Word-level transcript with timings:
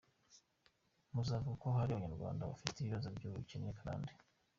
Muzavuga 1.13 1.57
ko 1.61 1.67
ari 1.83 1.91
Abanyarwanda 1.93 2.49
bafite 2.51 2.77
ibibazo 2.79 3.07
by’ubukene 3.15 3.69
karande. 3.77 4.13